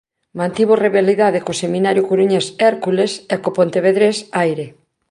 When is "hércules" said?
2.63-3.11